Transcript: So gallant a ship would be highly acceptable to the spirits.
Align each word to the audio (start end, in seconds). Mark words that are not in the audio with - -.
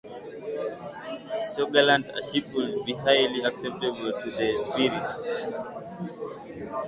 So 1.51 1.67
gallant 1.71 2.07
a 2.09 2.23
ship 2.23 2.47
would 2.55 2.85
be 2.85 2.93
highly 2.93 3.43
acceptable 3.43 4.11
to 4.13 4.31
the 4.31 4.57
spirits. 4.57 5.27